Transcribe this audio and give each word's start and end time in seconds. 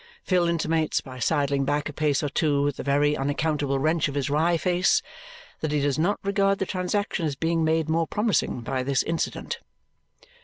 Phil 0.23 0.47
intimates 0.47 0.99
by 0.99 1.19
sidling 1.19 1.63
back 1.63 1.87
a 1.87 1.93
pace 1.93 2.23
or 2.23 2.29
two, 2.29 2.63
with 2.63 2.79
a 2.79 2.81
very 2.81 3.15
unaccountable 3.15 3.77
wrench 3.77 4.07
of 4.07 4.15
his 4.15 4.31
wry 4.31 4.57
face, 4.57 5.03
that 5.59 5.71
he 5.71 5.79
does 5.79 5.99
not 5.99 6.17
regard 6.23 6.57
the 6.57 6.65
transaction 6.65 7.23
as 7.27 7.35
being 7.35 7.63
made 7.63 7.87
more 7.87 8.07
promising 8.07 8.61
by 8.61 8.81
this 8.81 9.03
incident. 9.03 9.59